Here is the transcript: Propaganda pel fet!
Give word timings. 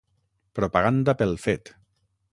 Propaganda 0.59 1.15
pel 1.21 1.37
fet! 1.45 1.75